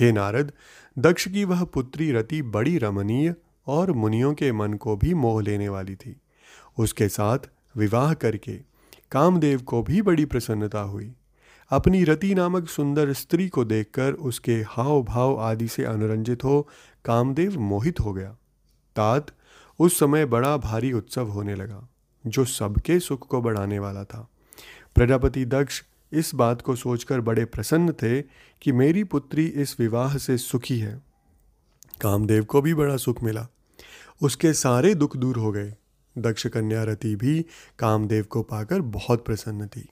हे 0.00 0.12
नारद, 0.12 0.52
दक्ष 0.98 1.28
की 1.28 1.44
वह 1.44 1.64
पुत्री 1.64 2.12
रति 2.12 2.42
बड़ी 2.42 2.78
रमणीय 2.78 3.34
और 3.66 3.92
मुनियों 3.92 4.34
के 4.34 4.52
मन 4.52 4.74
को 4.74 4.96
भी 4.96 5.14
मोह 5.14 5.42
लेने 5.42 5.68
वाली 5.68 5.94
थी। 5.94 6.16
उसके 6.78 7.08
साथ 7.08 7.38
विवाह 7.76 8.14
करके 8.14 8.60
कामदेव 9.10 9.62
को 9.62 9.82
भी 9.82 10.02
बड़ी 10.02 10.24
प्रसन्नता 10.24 10.80
हुई। 10.80 11.12
अपनी 11.72 12.04
रति 12.04 12.34
नामक 12.34 12.68
सुंदर 12.68 13.12
स्त्री 13.12 13.48
को 13.48 13.64
देखकर 13.64 14.12
उसके 14.12 14.54
हाव 14.54 15.02
भाव 15.02 15.40
आदि 15.40 15.68
से 15.68 15.84
अनुरंजित 15.84 16.44
हो 16.44 16.68
कामदेव 17.04 17.60
मोहित 17.60 18.00
हो 18.00 18.12
गया। 18.12 18.30
तात 18.96 19.26
उस 19.78 19.98
समय 19.98 20.24
बड़ा 20.24 20.56
भारी 20.56 20.92
उत्सव 20.92 21.28
होने 21.28 21.54
लगा, 21.54 21.88
जो 22.26 22.44
सबके 22.44 23.00
सुख 23.00 23.26
को 23.26 23.42
बढ़ाने 23.42 23.78
वाला 23.78 24.04
था। 24.04 24.28
प्रजापति 24.94 25.44
दक्ष 25.44 25.82
इस 26.12 26.34
बात 26.34 26.62
को 26.62 26.76
सोचकर 26.76 27.20
बड़े 27.20 27.44
प्रसन्न 27.44 27.92
थे 27.92 28.22
कि 28.62 28.72
मेरी 28.72 29.04
पुत्री 29.04 29.46
इस 29.46 29.80
विवाह 29.80 30.16
से 30.16 30.38
सुखी 30.38 30.78
है। 30.78 31.02
कामदेव 32.00 32.44
को 32.44 32.62
भी 32.62 32.74
बड़ा 32.74 32.96
सुख 32.96 33.22
मिला। 33.22 33.46
उसके 34.22 34.52
सारे 34.52 34.94
दुख 34.94 35.16
दूर 35.16 35.36
हो 35.36 35.52
गए। 35.52 35.74
दक्ष 36.18 36.46
कन्या 36.46 36.84
रति 36.84 37.16
भी 37.16 37.46
कामदेव 37.78 38.24
को 38.24 38.42
पाकर 38.42 38.80
बहुत 38.80 39.24
प्रसन्न 39.24 39.66
थी। 39.66 39.88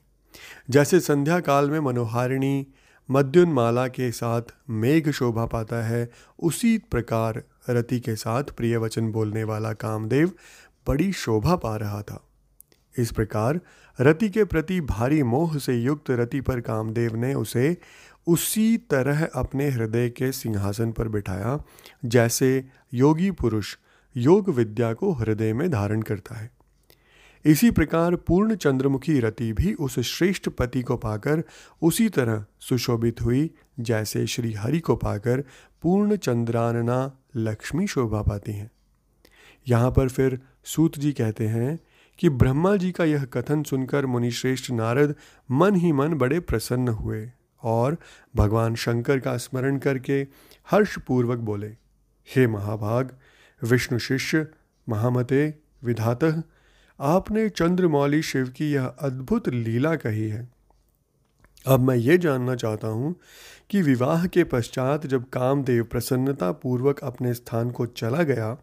जैसे 0.69 0.99
संध्या 0.99 1.39
काल 1.39 1.69
में 1.69 1.79
मनोहारिणी 1.79 2.67
मद्युन्माला 3.09 3.87
के 3.87 4.11
साथ 4.11 4.41
मेघ 4.69 5.11
शोभा 5.11 5.45
पाता 5.45 5.83
है, 5.83 6.11
उसी 6.39 6.77
प्रकार 6.77 7.43
रति 7.69 7.99
के 7.99 8.15
साथ 8.15 8.43
प्रिय 8.43 8.77
वचन 8.77 9.11
बोलने 9.11 9.43
वाला 9.43 9.73
कामदेव 9.73 10.31
बड़ी 10.87 11.13
शोभा 11.13 11.55
पा 11.55 11.75
रहा 11.75 12.01
था। 12.01 12.27
इस 12.97 13.11
प्रकार 13.11 13.59
रति 14.01 14.29
के 14.29 14.43
प्रति 14.43 14.81
भारी 14.81 15.23
मोह 15.23 15.57
से 15.57 15.73
युक्त 15.73 16.11
रति 16.11 16.41
पर 16.41 16.61
कामदेव 16.61 17.15
ने 17.15 17.33
उसे 17.33 17.77
उसी 18.27 18.77
तरह 18.77 19.25
अपने 19.35 19.69
हृदय 19.69 20.09
के 20.09 20.31
सिंहासन 20.31 20.91
पर 20.91 21.07
बिठाया, 21.07 21.63
जैसे 22.05 22.65
योगी 22.93 23.31
पुरुष 23.31 23.77
योग 24.17 24.49
विद्या 24.49 24.93
को 24.93 25.11
हृदय 25.11 25.53
में 25.53 25.71
धारण 25.71 26.01
करता 26.01 26.35
है। 26.35 26.60
इसी 27.45 27.71
प्रकार 27.71 28.15
पूर्ण 28.15 28.55
चंद्रमुखी 28.55 29.19
रति 29.19 29.53
भी 29.53 29.73
उस 29.73 29.99
श्रेष्ठ 29.99 30.49
पति 30.49 30.81
को 30.81 30.97
पाकर 30.97 31.43
उसी 31.81 32.09
तरह 32.09 32.45
सुशोभित 32.59 33.21
हुई, 33.21 33.49
जैसे 33.79 34.27
श्री 34.27 34.53
हरि 34.53 34.79
को 34.79 34.95
पाकर 34.95 35.43
पूर्ण 35.81 36.15
चंद्रानना 36.15 37.17
लक्ष्मी 37.35 37.87
शोभा 37.87 38.21
पाती 38.21 38.51
हैं। 38.51 38.71
यहाँ 39.67 39.91
पर 39.91 40.09
फिर 40.09 40.39
सूत 40.63 40.97
जी 40.99 41.11
कहते 41.13 41.47
हैं 41.47 41.79
कि 42.19 42.29
ब्रह्मा 42.29 42.75
जी 42.75 42.91
का 42.91 43.03
यह 43.03 43.25
कथन 43.25 43.63
सुनकर 43.63 44.05
मुनिश्रेष्ठ 44.05 44.71
नारद 44.71 45.15
मन 45.51 45.75
ही 45.75 45.91
मन 45.91 46.13
बड़े 46.13 46.39
प्रसन्न 46.39 46.87
हुए 46.87 47.31
और 47.63 47.97
भगवान 48.35 48.75
शंकर 48.75 49.19
का 49.19 49.37
स्मरण 49.37 49.77
करके 49.77 50.27
हर्षपूर्वक 50.71 51.37
बोले, 51.37 51.67
हे 52.35 52.47
महाभाग, 52.47 53.17
विष्णु 53.63 53.99
शिष्य, 53.99 54.47
महामते, 54.89 55.53
विधातः 55.83 56.41
आपने 57.01 57.49
चंद्रमौली 57.49 58.21
शिव 58.21 58.49
की 58.49 58.71
यह 58.71 58.85
अद्भुत 58.85 59.49
लीला 59.49 59.95
कही 59.95 60.29
है। 60.29 60.49
अब 61.67 61.79
मैं 61.79 61.95
ये 61.95 62.17
जानना 62.17 62.55
चाहता 62.55 62.87
हूँ 62.87 63.15
कि 63.69 63.81
विवाह 63.81 64.25
के 64.27 64.43
पश्चात 64.43 65.05
जब 65.07 65.29
कामदेव 65.29 65.83
प्रसन्नता 65.83 66.51
पूर्वक 66.51 66.99
अपने 66.99 67.33
स्थान 67.33 67.71
को 67.71 67.85
चला 67.85 68.23
गया, 68.23 68.57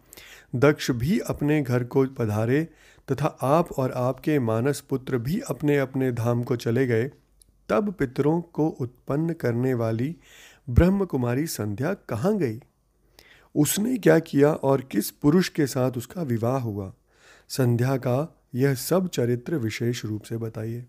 दक्ष 0.54 0.90
भी 0.90 1.18
अपने 1.18 1.62
घर 1.62 1.84
को 1.84 2.04
पधारे 2.04 2.68
तथा 3.12 3.26
आप 3.42 3.72
और 3.72 3.92
आपके 3.92 4.38
मानस 4.38 4.80
पुत्र 4.80 5.18
भी 5.18 5.40
अपने 5.40 5.78
अपने 5.78 6.12
धाम 6.12 6.42
को 6.42 6.56
चले 6.56 6.86
गए, 6.86 7.10
तब 7.68 7.92
पितरों 7.92 8.40
को 8.40 8.68
उत्पन्न 8.68 9.32
करने 9.32 9.74
वाली 9.74 10.16
ब्रह्म 10.70 11.04
कुमारी 11.04 11.46
संध्या 11.46 11.94
कहाँ 11.94 12.36
गई? 12.38 12.60
उसने 13.54 13.96
क्या 13.96 14.18
किया 14.18 14.52
और 14.52 14.80
किस 14.80 15.10
पुरुष 15.10 15.48
के 15.48 15.66
साथ 15.66 15.92
उसका 15.92 16.22
विवाह 16.22 16.58
हुआ? 16.58 16.92
संध्या 17.48 17.96
का 17.96 18.40
यह 18.54 18.74
सब 18.74 19.08
चरित्र 19.08 19.56
विशेष 19.56 20.04
रूप 20.04 20.22
से 20.22 20.36
बताइए। 20.36 20.84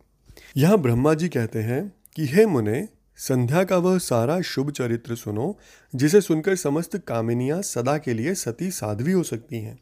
यहाँ 0.58 0.78
ब्रह्मा 0.78 1.14
जी 1.14 1.30
कहते 1.30 1.60
हैं 1.60 1.94
कि, 2.16 2.26
हे 2.26 2.46
मुने, 2.46 2.88
संध्या 3.18 3.64
का 3.64 3.78
वह 3.78 3.98
सारा 3.98 4.42
शुभ 4.42 4.72
चरित्र 4.72 5.16
सुनो, 5.16 5.60
जिसे 5.96 6.22
सुनकर 6.22 6.56
समस्त 6.56 6.98
कामिनियाँ 6.98 7.62
सदा 7.62 7.98
के 7.98 8.14
लिए 8.14 8.34
सती 8.34 8.72
साध्वी 8.72 9.12
हो 9.12 9.24
सकती 9.24 9.60
हैं। 9.60 9.80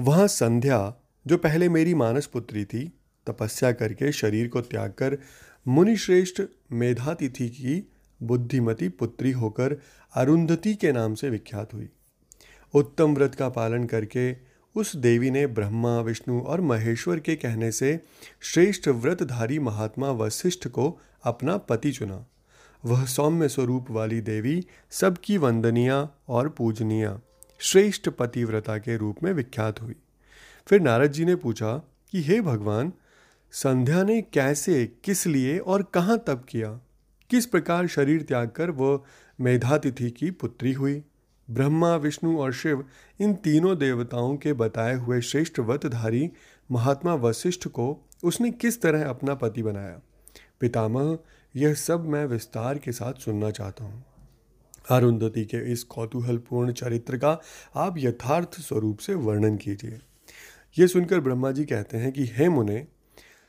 वहाँ 0.00 0.26
संध्या, 0.26 0.94
जो 1.26 1.36
पहले 1.36 1.68
मेरी 1.68 1.94
मानस 1.94 2.26
पुत्री 2.26 2.64
थी, 2.64 2.92
तपस्या 3.26 3.72
करके 3.72 4.12
शरीर 4.12 4.48
को 4.48 4.60
त्याग 4.60 4.90
कर 4.90 5.18
मुनिश्रेष्ठ 5.68 6.42
मेधातिथि 6.72 7.48
की 7.48 7.90
बुद्धिमती 8.22 8.88
पुत्री 8.88 9.30
होकर 9.30 9.76
अरुंधति 10.14 10.74
के 10.74 10.92
नाम 10.92 11.14
से 11.14 11.30
विख्यात 11.30 11.74
हुई। 11.74 11.88
उत्तम 12.74 13.14
व्रत 13.14 13.34
का 13.34 13.48
पालन 13.48 13.84
करके 13.84 14.47
उस 14.76 14.96
देवी 14.96 15.30
ने 15.30 15.46
ब्रह्मा, 15.46 16.00
विष्णु 16.00 16.40
और 16.40 16.60
महेश्वर 16.60 17.20
के 17.20 17.36
कहने 17.36 17.72
से 17.72 18.00
श्रेष्ठ 18.40 18.88
व्रतधारी 18.88 19.58
महात्मा 19.58 20.10
वशिष्ठ 20.10 20.68
को 20.68 21.00
अपना 21.22 21.56
पति 21.56 21.92
चुना। 21.92 22.26
वह 22.84 23.04
सौम्य 23.04 23.48
स्वरूप 23.48 23.90
वाली 23.90 24.20
देवी 24.20 24.66
सबकी 24.90 25.36
वंदनिया 25.36 26.10
और 26.28 26.48
पूजनीय, 26.48 27.18
श्रेष्ठ 27.58 28.08
पतिव्रता 28.08 28.78
के 28.78 28.96
रूप 28.96 29.16
में 29.22 29.32
विख्यात 29.32 29.82
हुई। 29.82 29.94
फिर 30.66 30.80
नारद 30.80 31.12
जी 31.12 31.24
ने 31.24 31.36
पूछा 31.36 31.76
कि, 32.12 32.22
हे 32.22 32.40
भगवान, 32.40 32.92
संध्या 33.52 34.02
ने 34.02 34.22
कैसे, 34.22 34.86
किस 35.04 35.26
लिए 35.26 35.58
और 35.58 35.82
कहाँ 35.82 36.24
तप 36.26 36.46
किया? 36.48 36.80
किस 37.30 37.46
प्रकार 37.46 37.86
शरीर 37.86 38.22
त्याग 38.22 38.48
कर 38.48 38.70
वह 38.70 39.00
मेधातिथि 39.40 40.10
की 40.10 40.30
पुत्री 40.30 40.72
हुई? 40.72 41.02
ब्रह्मा, 41.50 41.96
विष्णु 41.96 42.38
और 42.38 42.52
शिव, 42.52 42.84
इन 43.20 43.34
तीनों 43.34 43.78
देवताओं 43.78 44.36
के 44.36 44.52
बताए 44.52 44.94
हुए 44.94 45.20
श्रेष्ठ 45.20 45.60
व्रतधारी 45.60 46.30
महात्मा 46.70 47.14
वशिष्ठ 47.14 47.68
को 47.68 48.08
उसने 48.24 48.50
किस 48.50 48.82
तरह 48.82 49.08
अपना 49.08 49.34
पति 49.34 49.62
बनाया? 49.62 50.00
पितामह, 50.60 51.18
यह 51.56 51.74
सब 51.74 52.04
मैं 52.04 52.26
विस्तार 52.26 52.78
के 52.78 52.92
साथ 52.92 53.14
सुनना 53.14 53.50
चाहता 53.50 53.84
हूँ। 53.84 54.04
अरुंधति 54.90 55.44
के 55.44 55.72
इस 55.72 55.84
कौतूहलपूर्ण 55.84 56.72
चरित्र 56.72 57.16
का 57.16 57.40
आप 57.76 57.94
यथार्थ 57.98 58.60
स्वरूप 58.60 58.98
से 58.98 59.14
वर्णन 59.14 59.56
कीजिए। 59.56 59.98
ये 60.78 60.88
सुनकर 60.88 61.20
ब्रह्मा 61.20 61.50
जी 61.50 61.64
कहते 61.64 61.96
हैं 61.96 62.12
कि, 62.12 62.24
हे 62.24 62.48
मुने, 62.48 62.86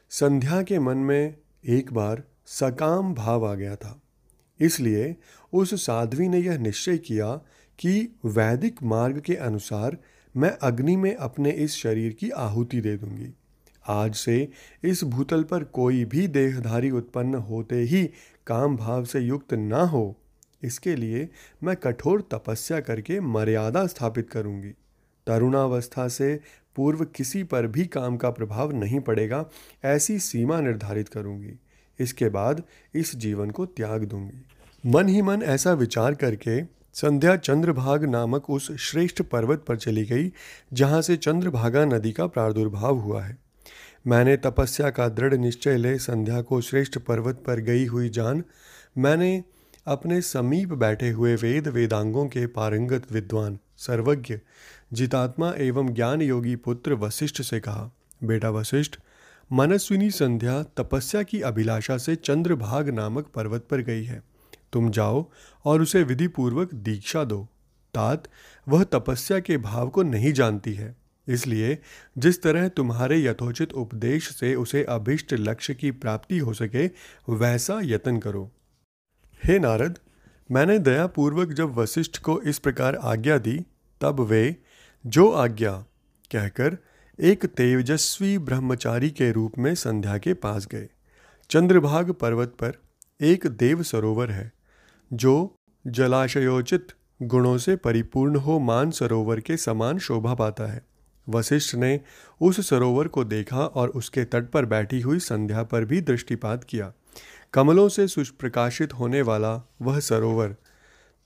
संध्या 0.09 0.61
के 0.61 0.79
मन 0.79 0.97
में 0.97 1.35
एक 1.65 1.93
बार 1.93 2.23
सकाम 2.45 3.13
भाव 3.13 3.47
आ 3.47 3.53
गया 3.53 3.75
था। 3.75 4.01
इसलिए 4.59 5.15
उस 5.53 5.85
साध्वी 5.85 6.27
ने 6.27 6.39
यह 6.39 6.57
निश्चय 6.57 6.97
किया 6.97 7.41
कि 7.79 8.17
वैदिक 8.25 8.83
मार्ग 8.83 9.19
के 9.19 9.35
अनुसार 9.35 9.97
मैं 10.35 10.51
अग्नि 10.61 10.95
में 10.95 11.15
अपने 11.15 11.51
इस 11.51 11.75
शरीर 11.75 12.13
की 12.13 12.29
आहुति 12.29 12.81
दे 12.81 12.95
दूँगी। 12.97 13.33
आज 13.85 14.13
से 14.13 14.47
इस 14.83 15.03
भूतल 15.03 15.43
पर 15.43 15.63
कोई 15.63 16.03
भी 16.05 16.27
देहधारी 16.27 16.89
उत्पन्न 16.91 17.35
होते 17.35 17.81
ही 17.81 18.03
काम 18.47 18.75
भाव 18.77 19.05
से 19.05 19.19
युक्त 19.19 19.53
ना 19.53 19.81
हो, 19.81 20.15
इसके 20.63 20.95
लिए 20.95 21.29
मैं 21.63 21.75
कठोर 21.75 22.21
तपस्या 22.33 22.79
करके 22.79 23.19
मर्यादा 23.19 23.85
स्थापित 23.87 24.29
करूँगी। 24.29 24.69
तरुणावस्था 25.27 26.07
से 26.07 26.39
पूर्व 26.75 27.03
किसी 27.05 27.43
पर 27.43 27.67
भी 27.67 27.85
काम 27.85 28.17
का 28.17 28.29
प्रभाव 28.29 28.71
नहीं 28.71 28.99
पड़ेगा, 28.99 29.45
ऐसी 29.85 30.19
सीमा 30.19 30.59
निर्धारित 30.61 31.09
करूँगी। 31.09 31.59
इसके 31.99 32.29
बाद 32.29 32.63
इस 32.93 33.15
जीवन 33.15 33.49
को 33.49 33.65
त्याग 33.65 34.03
दूँगी। 34.03 34.45
मन 34.83 35.07
ही 35.07 35.21
मन 35.21 35.41
ऐसा 35.43 35.73
विचार 35.73 36.15
करके 36.15 36.61
संध्या 36.93 37.35
चंद्रभाग 37.35 38.05
नामक 38.05 38.49
उस 38.49 38.77
श्रेष्ठ 38.77 39.21
पर्वत 39.21 39.65
पर 39.67 39.77
चली 39.77 40.05
गई, 40.05 40.31
जहाँ 40.73 41.01
से 41.01 41.17
चंद्रभागा 41.17 41.85
नदी 41.85 42.11
का 42.11 42.27
प्रादुर्भाव 42.27 42.97
हुआ 42.97 43.23
है। 43.23 43.37
मैंने 44.07 44.37
तपस्या 44.37 44.89
का 44.89 45.09
दृढ़ 45.09 45.33
निश्चय 45.33 45.77
ले 45.77 45.97
संध्या 45.97 46.41
को 46.41 46.61
श्रेष्ठ 46.61 46.97
पर्वत 46.97 47.43
पर 47.47 47.59
गई 47.59 47.85
हुई 47.85 48.09
जान। 48.09 48.43
मैंने 48.97 49.43
अपने 49.87 50.21
समीप 50.21 50.69
बैठे 50.69 51.09
हुए 51.09 51.35
वेद 51.35 51.67
वेदांगों 51.67 52.27
के 52.27 52.47
पारंगत 52.47 53.11
विद्वान, 53.11 53.59
सर्वज्ञ, 53.77 54.39
जितात्मा 54.93 55.53
एवं 55.57 55.93
ज्ञान 55.93 56.21
योगी 56.21 56.55
पुत्र 56.55 56.93
वशिष्ठ 56.93 57.41
से 57.41 57.59
कहा, 57.59 57.91
बेटा 58.23 58.49
वशिष्ठ, 58.49 58.95
मनस्विनी 59.53 60.11
संध्या 60.11 60.63
तपस्या 60.63 61.23
की 61.23 61.41
अभिलाषा 61.41 61.97
से 61.97 62.15
चंद्रभाग 62.15 62.89
नामक 62.89 63.27
पर्वत 63.27 63.67
पर 63.71 63.81
गई 63.81 64.03
है। 64.03 64.28
तुम 64.73 64.91
जाओ 64.91 65.29
और 65.65 65.81
उसे 65.81 66.03
विधि 66.03 66.27
पूर्वक 66.27 66.73
दीक्षा 66.73 67.23
दो। 67.23 67.47
तात, 67.93 68.27
वह 68.67 68.83
तपस्या 68.83 69.39
के 69.39 69.57
भाव 69.57 69.89
को 69.89 70.03
नहीं 70.03 70.33
जानती 70.33 70.73
है। 70.73 70.95
इसलिए, 71.27 71.79
जिस 72.17 72.43
तरह 72.43 72.67
तुम्हारे 72.67 73.23
यथोचित 73.23 73.73
उपदेश 73.73 74.29
से 74.29 74.55
उसे 74.55 74.83
अभिष्ट 74.83 75.33
लक्ष्य 75.33 75.73
की 75.73 75.91
प्राप्ति 75.91 76.37
हो 76.37 76.53
सके, 76.53 76.87
वैसा 77.29 77.79
यत्न 77.83 78.17
करो। 78.17 78.51
हे 79.43 79.59
नारद, 79.59 79.99
मैंने 80.51 80.79
दयापूर्वक 80.79 81.53
जब 81.53 81.75
वशिष्ठ 81.75 82.17
को 82.17 82.41
इस 82.41 82.59
प्रकार 82.59 82.95
आज्ञा 82.95 83.37
दी, 83.37 83.65
तब 84.01 84.19
वे, 84.19 84.55
जो 85.05 85.31
आज्ञा, 85.31 85.71
कहकर 86.31 86.77
एक 87.19 87.45
तेजस्वी 87.45 88.37
ब्रह्मचारी 88.37 89.09
के 89.09 89.31
रूप 89.31 89.53
में 89.57 89.75
संध्या 89.75 90.17
के 90.17 90.33
पास 90.33 90.67
गए। 90.67 90.89
चंद्रभाग 91.49 92.11
पर्वत 92.11 92.49
पर 92.49 92.73
एक 93.21 93.47
देव 93.47 93.83
सरोवर 93.83 94.31
है। 94.31 94.58
जो 95.13 95.55
जलाशयोचित 95.87 96.87
गुणों 97.23 97.57
से 97.57 97.75
परिपूर्ण 97.75 98.35
हो 98.35 98.59
मान 98.59 98.91
सरोवर 98.91 99.39
के 99.39 99.57
समान 99.57 99.99
शोभा 99.99 100.33
पाता 100.33 100.71
है। 100.71 100.85
वशिष्ठ 101.29 101.75
ने 101.75 101.99
उस 102.41 102.69
सरोवर 102.69 103.07
को 103.07 103.23
देखा 103.23 103.65
और 103.65 103.89
उसके 103.89 104.25
तट 104.25 104.49
पर 104.49 104.65
बैठी 104.65 105.01
हुई 105.01 105.19
संध्या 105.19 105.63
पर 105.63 105.85
भी 105.85 106.01
दृष्टिपात 106.01 106.63
किया। 106.63 106.93
कमलों 107.53 107.89
से 107.89 108.07
सुप्रकाशित 108.07 108.93
होने 108.93 109.21
वाला 109.21 109.69
वह 109.81 109.99
सरोवर 109.99 110.55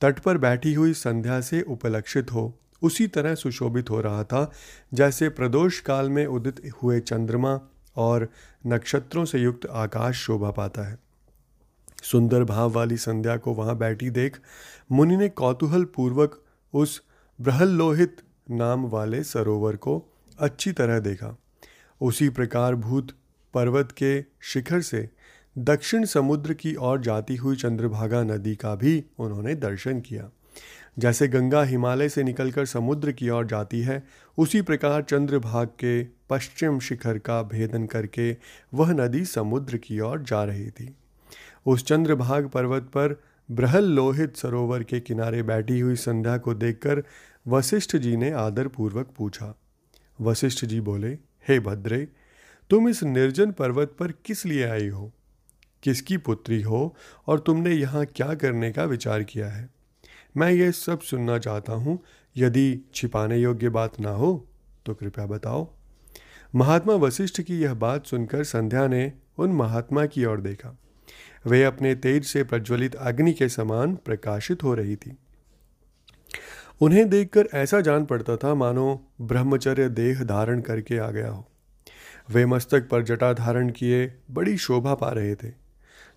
तट 0.01 0.19
पर 0.19 0.37
बैठी 0.37 0.73
हुई 0.73 0.93
संध्या 0.93 1.41
से 1.41 1.61
उपलक्षित 1.61 2.31
हो, 2.31 2.59
उसी 2.81 3.07
तरह 3.07 3.35
सुशोभित 3.35 3.89
हो 3.89 4.01
रहा 4.01 4.23
था, 4.23 4.51
जैसे 4.93 5.29
प्रदोष 5.29 5.79
काल 5.79 6.09
में 6.09 6.25
उदित 6.25 6.71
हुए 6.83 6.99
चंद्रमा 6.99 7.59
और 7.95 8.29
नक्षत्रों 8.67 9.25
से 9.25 9.39
युक्त 9.39 9.65
आकाश 9.65 10.15
शोभा 10.15 10.51
पाता 10.51 10.81
है। 10.81 11.12
सुंदर 12.03 12.43
भाव 12.43 12.71
वाली 12.71 12.97
संध्या 12.97 13.37
को 13.37 13.53
वहाँ 13.53 13.77
बैठी 13.77 14.09
देख 14.09 14.37
मुनि 14.91 15.17
ने 15.17 15.29
कौतूहल 15.29 15.83
पूर्वक 15.83 16.43
उस 16.73 17.01
बृहल्लोहित 17.41 18.17
नाम 18.51 18.85
वाले 18.85 19.23
सरोवर 19.23 19.75
को 19.75 20.03
अच्छी 20.39 20.71
तरह 20.71 20.99
देखा। 20.99 21.37
उसी 22.01 22.29
प्रकार 22.29 22.75
भूत 22.75 23.11
पर्वत 23.53 23.91
के 23.91 24.21
शिखर 24.41 24.81
से 24.81 25.09
दक्षिण 25.57 26.05
समुद्र 26.05 26.53
की 26.53 26.75
ओर 26.75 27.01
जाती 27.01 27.35
हुई 27.35 27.55
चंद्रभागा 27.55 28.23
नदी 28.23 28.55
का 28.55 28.75
भी 28.75 29.03
उन्होंने 29.19 29.55
दर्शन 29.55 29.99
किया। 29.99 30.29
जैसे 30.99 31.27
गंगा 31.27 31.63
हिमालय 31.63 32.09
से 32.09 32.23
निकलकर 32.23 32.65
समुद्र 32.65 33.11
की 33.11 33.29
ओर 33.29 33.45
जाती 33.45 33.81
है, 33.81 34.03
उसी 34.37 34.61
प्रकार 34.61 35.01
चंद्रभाग 35.01 35.67
के 35.67 36.03
पश्चिम 36.03 36.79
शिखर 36.79 37.17
का 37.17 37.41
भेदन 37.43 37.85
करके 37.85 38.37
वह 38.73 38.91
नदी 38.93 39.25
समुद्र 39.25 39.77
की 39.77 39.99
ओर 39.99 40.21
जा 40.21 40.43
रही 40.43 40.69
थी। 40.69 40.95
उस 41.65 41.85
चंद्रभाग 41.85 42.49
पर्वत 42.49 42.83
पर 42.83 43.21
बृहल 43.51 43.85
लोहित 43.85 44.35
सरोवर 44.37 44.83
के 44.83 44.99
किनारे 44.99 45.43
बैठी 45.43 45.79
हुई 45.79 45.95
संध्या 45.95 46.37
को 46.37 46.53
देखकर 46.53 47.03
वशिष्ठ 47.47 47.95
जी 47.95 48.15
ने 48.17 48.31
आदरपूर्वक 48.31 49.09
पूछा। 49.17 49.53
वशिष्ठ 50.21 50.65
जी 50.65 50.79
बोले, 50.81 51.17
हे 51.47 51.59
भद्रे, 51.59 52.07
तुम 52.69 52.89
इस 52.89 53.03
निर्जन 53.03 53.51
पर्वत 53.51 53.95
पर 53.99 54.11
किस 54.25 54.45
लिए 54.45 54.63
आई 54.63 54.87
हो? 54.87 55.11
किसकी 55.83 56.17
पुत्री 56.17 56.61
हो 56.61 56.95
और 57.27 57.39
तुमने 57.39 57.71
यहाँ 57.71 58.05
क्या 58.05 58.33
करने 58.33 58.71
का 58.71 58.83
विचार 58.83 59.23
किया 59.23 59.47
है? 59.47 59.69
मैं 60.37 60.51
ये 60.51 60.71
सब 60.71 60.99
सुनना 60.99 61.37
चाहता 61.37 61.73
हूँ। 61.73 61.99
यदि 62.37 62.81
छिपाने 62.95 63.37
योग्य 63.37 63.69
बात 63.69 63.99
ना 63.99 64.11
हो 64.11 64.47
तो 64.85 64.93
कृपया 64.93 65.25
बताओ। 65.25 65.67
महात्मा 66.55 66.93
वशिष्ठ 66.93 67.41
की 67.41 67.59
यह 67.59 67.73
बात 67.73 68.05
सुनकर 68.05 68.43
संध्या 68.43 68.87
ने 68.87 69.11
उन 69.37 69.51
महात्मा 69.51 70.05
की 70.05 70.25
ओर 70.25 70.41
देखा। 70.41 70.77
वे 71.47 71.63
अपने 71.63 71.95
तेज 71.95 72.25
से 72.25 72.43
प्रज्वलित 72.43 72.95
अग्नि 72.95 73.33
के 73.33 73.49
समान 73.49 73.95
प्रकाशित 73.95 74.63
हो 74.63 74.73
रही 74.73 74.95
थी। 74.95 75.17
उन्हें 76.81 77.09
देखकर 77.09 77.47
ऐसा 77.53 77.81
जान 77.81 78.05
पड़ता 78.05 78.37
था, 78.37 78.55
मानो 78.55 79.11
ब्रह्मचर्य 79.21 79.89
देह 79.89 80.23
धारण 80.23 80.61
करके 80.61 80.97
आ 80.97 81.11
गया 81.11 81.29
हो। 81.29 81.47
वे 82.29 82.45
मस्तक 82.45 82.89
पर 82.89 83.03
जटा 83.03 83.33
धारण 83.33 83.69
किए 83.69 84.13
बड़ी 84.31 84.57
शोभा 84.57 84.93
पा 84.93 85.09
रहे 85.09 85.35
थे। 85.35 85.51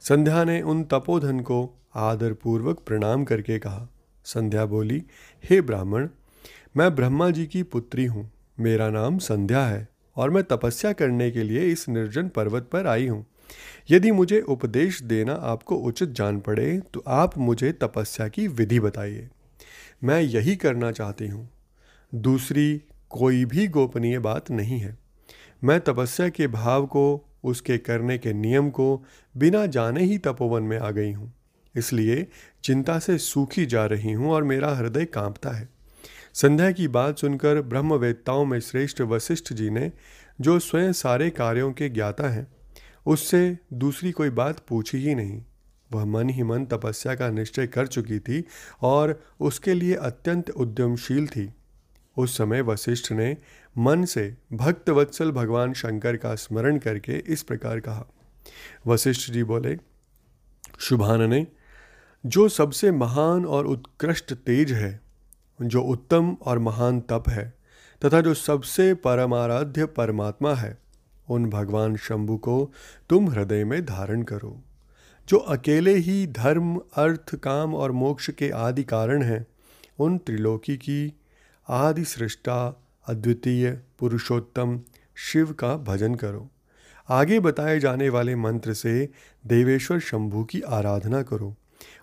संध्या 0.01 0.45
ने 0.45 0.63
उन 0.63 0.85
तपोधन 0.85 1.41
को 1.41 1.79
आदरपूर्वक 1.95 2.79
प्रणाम 2.79 3.25
करके 3.25 3.59
कहा। 3.59 3.89
संध्या 4.25 4.67
बोली, 4.67 5.05
हे 5.51 5.61
ब्राह्मण, 5.61 6.09
मैं 6.77 6.95
ब्रह्मा 6.95 7.31
जी 7.31 7.47
की 7.47 7.63
पुत्री 7.63 8.05
हूँ। 8.05 8.33
मेरा 8.61 8.91
नाम 8.91 9.19
संध्या 9.19 9.67
है 9.67 9.89
और 10.17 10.31
मैं 10.31 10.43
तपस्या 10.45 10.93
करने 10.93 11.31
के 11.31 11.43
लिए 11.43 11.61
इस 11.61 11.89
निर्जन 11.89 12.29
पर्वत 12.29 12.69
पर 12.73 12.87
आई 12.87 13.07
हूँ। 13.07 13.27
यदि 13.91 14.11
मुझे 14.11 14.41
उपदेश 14.41 15.03
देना 15.03 15.33
आपको 15.33 15.77
उचित 15.77 16.09
जान 16.09 16.41
पड़े 16.41 16.81
तो 16.95 17.05
आप 17.07 17.39
मुझे 17.39 17.73
तपस्या 17.73 18.29
की 18.29 18.49
विधि 18.49 18.81
बताइए। 18.81 19.29
मैं 20.05 20.21
यही 20.21 20.57
करना 20.57 20.93
चाहती 20.93 21.29
हूँ। 21.29 21.49
दूसरी, 22.15 22.83
कोई 23.11 23.45
भी 23.45 23.67
गोपनीय 23.69 24.19
बात 24.19 24.51
नहीं 24.51 24.79
है। 24.79 24.99
मैं 25.65 25.81
तपस्या 25.81 26.29
के 26.29 26.47
भाव 26.47 26.87
को, 26.87 27.29
उसके 27.45 27.79
करने 27.79 28.19
के 28.19 28.33
नियम 28.33 28.71
को 28.71 29.05
बिना 29.37 29.67
जाने 29.67 30.05
ही 30.05 30.19
तपोवन 30.19 30.63
में 30.63 30.79
आ 30.79 30.91
गई 30.91 31.13
हूँ। 31.13 31.33
इसलिए 31.77 32.27
चिंता 32.65 32.99
से 32.99 33.19
सूखी 33.19 33.67
जा 33.67 33.87
रही 33.87 34.13
हूँ 34.13 34.33
और 34.33 34.45
मेरा 34.45 34.75
हृदय 34.75 35.05
कांपता 35.05 35.51
है। 35.51 35.69
संध्या 36.35 36.71
की 36.73 36.89
बात 36.89 37.19
सुनकर 37.19 37.61
ब्रह्मवेत्ताओं 37.63 38.45
में 38.45 38.61
श्रेष्ठ 38.61 39.01
वशिष्ठ 39.01 39.53
जी 39.53 39.71
ने, 39.71 39.93
जो 40.41 40.59
स्वयं 40.59 40.93
सारे 40.93 41.31
कार्यों 41.31 41.73
के 41.73 41.89
ज्ञाता 41.89 42.29
हैं 42.29 42.56
उससे 43.07 43.59
दूसरी 43.73 44.13
कोई 44.13 44.31
बात 44.31 44.59
पूछी 44.69 44.99
ही 44.99 45.15
नहीं। 45.15 45.43
वह 45.93 46.05
मन 46.05 46.31
ही 46.31 46.43
मन 46.43 46.65
तपस्या 46.65 47.15
का 47.15 47.29
निश्चय 47.29 47.67
कर 47.67 47.87
चुकी 47.87 48.19
थी 48.19 48.45
और 48.83 49.23
उसके 49.41 49.75
लिए 49.75 49.95
अत्यंत 49.95 50.51
उद्यमशील 50.51 51.27
थी। 51.27 51.53
उस 52.17 52.39
समय 52.39 52.61
वशिष्ठ 52.61 53.13
ने 53.13 53.37
मन 53.79 54.05
से 54.05 54.37
भक्त 54.53 54.91
वत्सल 54.91 55.33
भगवान 55.33 55.73
शंकर 55.73 56.17
का 56.17 56.35
स्मरण 56.35 56.79
करके 56.79 57.13
इस 57.13 57.43
प्रकार 57.43 57.81
कहा। 57.81 58.07
वशिष्ठ 58.87 59.31
जी 59.31 59.45
बोले 59.45 59.79
शुभान 60.79 61.31
ने 61.31 61.47
जो 62.27 62.49
सबसे 62.49 62.91
महान 62.91 63.47
और 63.47 63.67
उत्कृष्ट 63.67 64.35
तेज 64.35 64.73
है, 64.73 65.01
जो 65.63 65.83
उत्तम 65.83 66.37
और 66.43 66.59
महान 66.59 67.01
तप 67.01 67.25
है, 67.29 67.55
तथा 68.05 68.21
जो 68.21 68.35
सबसे 68.35 68.95
परमाराध्य 68.95 69.87
परमात्मा 69.87 70.55
है 70.55 70.86
उन 71.31 71.51
भगवान 71.51 71.97
शंभु 71.97 72.37
को 72.37 72.73
तुम 73.11 73.31
हृदय 73.31 73.65
में 73.65 73.87
धारण 73.87 74.23
करो। 74.23 74.63
जो 75.29 75.37
अकेले 75.37 75.95
ही 75.95 76.27
धर्म, 76.27 76.81
अर्थ, 76.95 77.37
काम 77.37 77.75
और 77.75 77.93
मोक्ष 77.93 78.31
के 78.31 78.51
आदि 78.51 78.85
कारण 78.85 79.23
हैं, 79.23 79.47
उन 79.99 80.19
त्रिलोकी 80.19 80.77
की 80.77 81.15
आदि 81.69 82.05
सृष्टा, 82.05 82.87
अद्वितीय, 83.09 83.81
पुरुषोत्तम, 83.99 84.81
शिव 85.15 85.53
का 85.53 85.77
भजन 85.77 86.15
करो। 86.15 86.49
आगे 87.09 87.41
बताए 87.41 87.81
जाने 87.81 88.09
वाले 88.09 88.37
मंत्र 88.37 88.75
से 88.75 89.09
देवेश्वर 89.47 89.99
शंभु 89.99 90.45
की 90.45 90.61
आराधना 90.61 91.23
करो। 91.23 91.55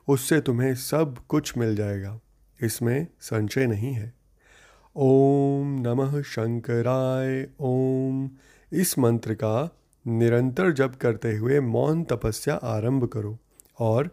उससे 0.08 0.42
तुम्हें 0.42 0.76
सब 0.76 1.18
कुछ 1.30 1.58
मिल 1.58 1.76
जाएगा। 1.76 2.20
इसमें 2.62 3.08
संशय 3.22 3.68
नहीं 3.68 3.94
है। 3.94 4.14
ओम 4.96 5.82
नमः 5.82 6.22
शंकराय, 6.22 7.48
ओम 7.60 8.30
इस 8.74 9.00
मंत्र 9.00 9.34
का 9.34 9.78
निरंतर 10.08 10.72
जप 10.72 10.96
करते 11.02 11.36
हुए 11.36 11.60
मौन 11.60 12.04
तपस्या 12.04 12.56
आरंभ 12.56 13.06
करो 13.08 13.38
और 13.80 14.10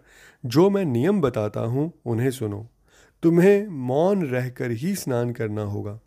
जो 0.47 0.71
मैं 0.71 0.85
नियम 0.85 1.21
बताता 1.21 1.61
हूँ, 1.61 1.93
उन्हें 2.07 2.31
सुनो। 2.31 2.69
तुम्हें 3.23 3.69
मौन 3.69 4.27
रहकर 4.27 4.71
ही 4.71 4.95
स्नान 4.95 5.33
करना 5.33 5.63
होगा। 5.63 6.01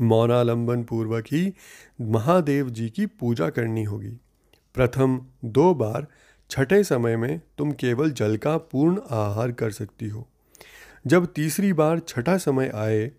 मौनालंबन 0.00 0.84
पूर्वक 0.84 1.24
ही 1.32 1.54
महादेव 2.00 2.70
जी 2.70 2.90
की 2.90 3.06
पूजा 3.06 3.50
करनी 3.50 3.84
होगी। 3.84 4.20
प्रथम 4.74 5.20
दो 5.44 5.74
बार 5.74 6.06
छठे 6.50 6.84
समय 6.84 7.16
में 7.16 7.40
तुम 7.58 7.72
केवल 7.72 8.10
जल 8.10 8.36
का 8.36 8.56
पूर्ण 8.56 9.00
आहार 9.10 9.52
कर 9.52 9.70
सकती 9.70 10.08
हो। 10.08 10.28
जब 11.06 11.26
तीसरी 11.26 11.72
बार 11.72 11.98
छठा 11.98 12.38
समय 12.38 12.68
आए, 12.74 13.12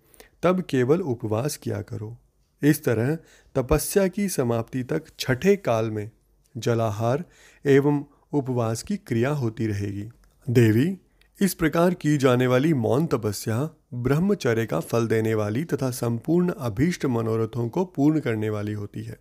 तब 0.43 0.62
केवल 0.62 1.01
उपवास 1.01 1.58
किया 1.58 1.82
करो। 1.82 2.17
इस 2.63 2.84
तरह 2.84 3.15
तपस्या 3.56 4.08
की 4.08 4.30
समाप्ति 4.30 4.84
तक 4.84 5.04
छठे 5.19 5.56
काल 5.56 5.91
में 5.91 6.10
जलाहार 6.58 7.24
एवं 7.65 8.04
उपवास 8.34 8.84
की 8.84 8.97
क्रिया 8.97 9.30
होती 9.30 9.67
रहेगी। 9.67 10.10
देवी, 10.50 10.97
इस 11.41 11.54
प्रकार 11.54 11.93
की 11.93 12.17
जाने 12.17 12.47
वाली 12.47 12.74
मौन 12.74 13.06
तपस्या 13.06 13.69
ब्रह्मचर्य 13.93 14.65
का 14.65 14.80
फल 14.80 15.08
देने 15.08 15.34
वाली 15.34 15.63
तथा 15.63 15.91
संपूर्ण 15.91 16.50
अभीष्ट 16.50 17.06
मनोरथों 17.06 17.69
को 17.69 17.86
पूर्ण 17.86 18.19
करने 18.19 18.50
वाली 18.50 18.74
होती 18.74 19.04
है। 19.04 19.19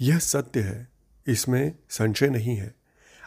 यह 0.00 0.18
सत्य 0.18 0.60
है, 0.60 0.88
इसमें 1.26 1.72
संशय 1.90 2.28
नहीं 2.28 2.56
है। 2.56 2.74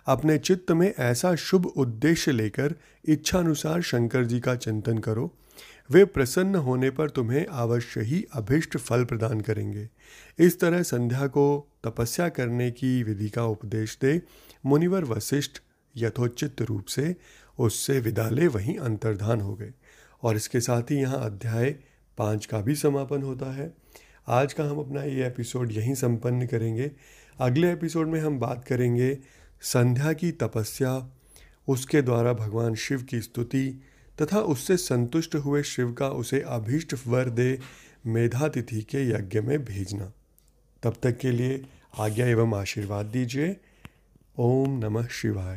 अपने 0.08 0.38
चित्त 0.38 0.72
में 0.72 0.94
ऐसा 1.00 1.36
शुभ 1.36 1.66
उद्देश्य 1.66 2.32
लेकर 2.32 2.76
इच्छानुसार 3.06 3.82
शंकर 3.82 4.26
जी 4.26 4.40
का 4.40 4.56
चिंतन 4.56 4.98
करो 4.98 5.34
वे 5.92 6.06
प्रसन्न 6.06 6.56
होने 6.56 6.90
पर 6.90 7.10
तुम्हें 7.10 7.46
अवश्य 7.46 8.02
ही 8.02 8.26
अभिष्ट 8.34 8.78
फल 8.78 9.04
प्रदान 9.04 9.42
करेंगे। 9.42 9.90
इस 10.40 10.60
तरह 10.60 10.84
संध्या 10.84 11.28
को 11.28 11.68
तपस्या 11.84 12.30
करने 12.30 12.72
की 12.72 13.04
विधि 13.04 13.30
का 13.30 13.46
उपदेश 13.46 13.98
दे 14.02 14.22
मुनिवर 14.66 15.04
वशिष्ठ 15.04 15.52
यथोचित 15.96 16.62
रूप 16.62 16.86
से 16.86 17.16
उससे 17.60 18.00
विदा 18.00 18.30
ले 18.30 18.48
वहीं 18.48 18.78
अंतर्धान 18.78 19.42
हो 19.42 19.56
गए। 19.56 19.74
और 20.24 20.36
इसके 20.36 20.60
साथ 20.60 20.82
ही 20.82 20.96
यहाँ 20.96 21.26
अध्याय 21.26 21.76
पाँच 22.18 22.46
का 22.46 22.62
भी 22.62 22.76
समापन 22.76 23.22
होता 23.22 23.54
है। 23.54 23.74
आज 24.28 24.54
का 24.54 24.64
हम 24.64 24.80
अपना 24.80 25.04
ये 25.04 25.28
एपिसोड 25.28 25.72
यहीं 25.72 25.94
संपन्न 25.94 26.48
करेंगे। 26.48 26.92
अगले 27.40 27.72
एपिसोड 27.72 28.08
में 28.08 28.20
हम 28.22 28.40
बात 28.40 28.66
करेंगे 28.66 29.18
संध्या 29.62 30.14
की 30.14 30.32
तपस्या, 30.32 31.12
उसके 31.68 32.02
द्वारा 32.02 32.34
भगवान 32.34 32.76
शिव 32.76 33.04
की 33.04 33.22
स्तुति 33.22 33.82
तथा 34.22 34.40
उससे 34.40 34.78
संतुष्ट 34.78 35.36
हुए 35.36 35.64
शिव 35.64 35.94
का 35.94 36.10
उसे 36.10 36.42
अभीष्ट 36.42 36.96
वर 37.08 37.30
दे 37.30 37.60
मेधातिथि 38.06 38.82
के 38.82 39.10
यज्ञ 39.10 39.42
में 39.42 39.66
भेजना। 39.66 40.14
तब 40.84 40.96
तक 41.04 41.18
के 41.18 41.32
लिए 41.32 41.66
आज्ञा 42.00 42.28
एवं 42.28 42.56
आशीर्वाद 42.56 43.06
दीजिए। 43.06 43.58
ओम 44.40 44.80
नमः 44.80 45.08
शिवाय। 45.08 45.56